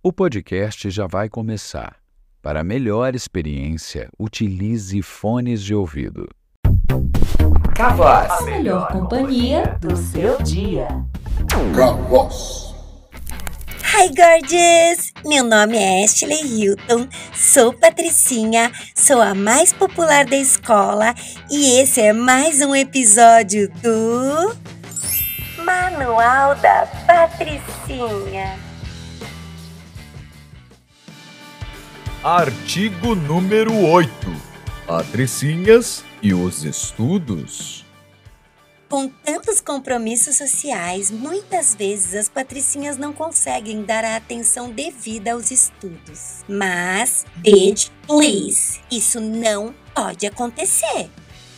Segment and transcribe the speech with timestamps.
[0.00, 1.96] O podcast já vai começar.
[2.40, 6.28] Para melhor experiência, utilize fones de ouvido.
[7.74, 10.86] Cavoz, a melhor companhia do seu dia.
[13.82, 15.12] Hi, gorgeous!
[15.26, 21.12] Meu nome é Ashley Hilton, sou Patricinha, sou a mais popular da escola
[21.50, 24.54] e esse é mais um episódio do.
[25.64, 28.67] Manual da Patricinha.
[32.24, 34.10] Artigo número 8.
[34.88, 37.86] Patricinhas e os estudos.
[38.88, 45.52] Com tantos compromissos sociais, muitas vezes as patricinhas não conseguem dar a atenção devida aos
[45.52, 46.42] estudos.
[46.48, 51.08] Mas, bitch, please, isso não pode acontecer.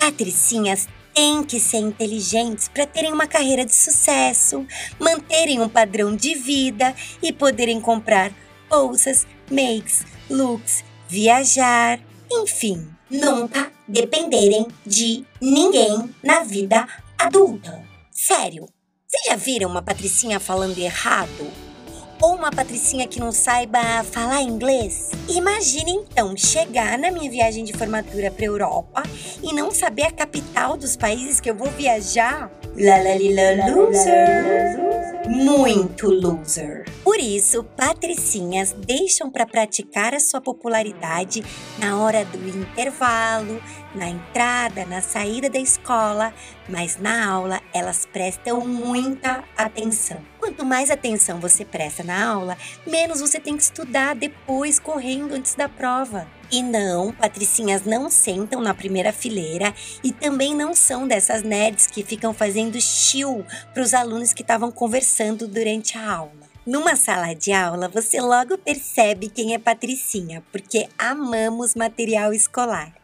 [0.00, 4.66] Patricinhas têm que ser inteligentes para terem uma carreira de sucesso,
[4.98, 8.32] manterem um padrão de vida e poderem comprar
[8.68, 12.00] bolsas, makes, looks, viajar,
[12.30, 16.86] enfim, nunca dependerem de ninguém na vida
[17.18, 17.82] adulta.
[18.10, 18.68] Sério,
[19.06, 21.50] vocês já viram uma patricinha falando errado?
[22.20, 25.10] Ou uma patricinha que não saiba falar inglês?
[25.28, 29.02] Imagine então chegar na minha viagem de formatura para Europa
[29.42, 32.50] e não saber a capital dos países que eu vou viajar?
[32.76, 34.87] Lalalila loser!
[35.28, 36.86] Muito loser!
[37.04, 41.44] Por isso, patricinhas deixam para praticar a sua popularidade
[41.78, 43.62] na hora do intervalo,
[43.94, 46.32] na entrada, na saída da escola,
[46.66, 50.18] mas na aula elas prestam muita atenção.
[50.38, 52.56] Quanto mais atenção você presta na aula,
[52.86, 56.37] menos você tem que estudar depois correndo antes da prova.
[56.50, 62.02] E não, patricinhas não sentam na primeira fileira e também não são dessas nerds que
[62.02, 66.48] ficam fazendo chill para os alunos que estavam conversando durante a aula.
[66.64, 72.94] Numa sala de aula, você logo percebe quem é patricinha, porque amamos material escolar.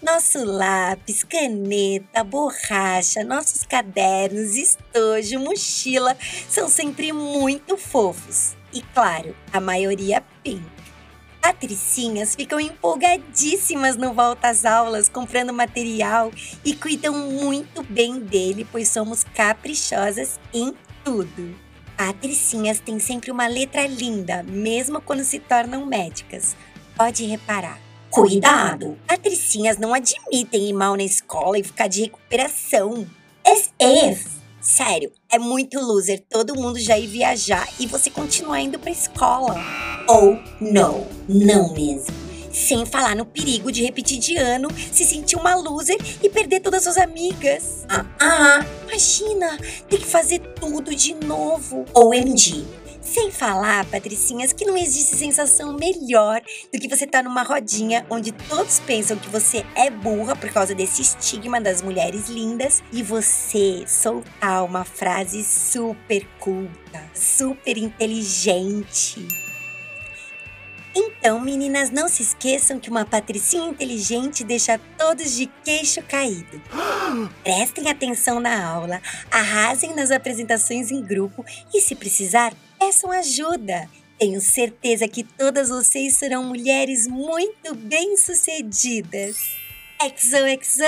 [0.00, 6.16] Nosso lápis, caneta, borracha, nossos cadernos, estojo, mochila
[6.48, 8.56] são sempre muito fofos.
[8.72, 10.81] E claro, a maioria pink.
[11.52, 16.32] Patricinhas ficam empolgadíssimas no volta às aulas, comprando material
[16.64, 20.74] e cuidam muito bem dele, pois somos caprichosas em
[21.04, 21.54] tudo.
[21.94, 26.56] Patricinhas têm sempre uma letra linda, mesmo quando se tornam médicas.
[26.96, 27.78] Pode reparar.
[28.10, 28.98] Cuidado!
[29.06, 33.06] Patricinhas não admitem ir mal na escola e ficar de recuperação.
[33.46, 33.70] As.
[34.58, 39.91] Sério, é muito loser todo mundo já ir viajar e você continuar indo pra escola.
[40.08, 42.14] Ou não, não mesmo.
[42.52, 46.86] Sem falar no perigo de repetir de ano, se sentir uma loser e perder todas
[46.86, 47.84] as suas amigas.
[47.88, 49.58] Ah, ah, imagina,
[49.88, 51.86] ter que fazer tudo de novo.
[51.94, 52.66] OMG,
[53.02, 56.40] sem falar, patricinhas, que não existe sensação melhor
[56.72, 60.50] do que você estar tá numa rodinha onde todos pensam que você é burra por
[60.50, 69.51] causa desse estigma das mulheres lindas e você soltar uma frase super culta, super inteligente.
[70.94, 76.60] Então, meninas, não se esqueçam que uma patricinha inteligente deixa todos de queixo caído.
[77.42, 83.88] Prestem atenção na aula, arrasem nas apresentações em grupo e, se precisar, peçam ajuda.
[84.18, 89.36] Tenho certeza que todas vocês serão mulheres muito bem-sucedidas.
[90.00, 90.84] XOXO!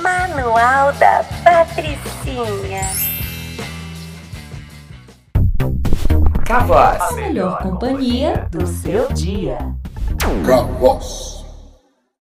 [0.00, 2.97] Manual da Patricinha
[6.48, 9.58] Cavoz, a melhor companhia do seu dia.
[10.46, 11.37] Cavoz.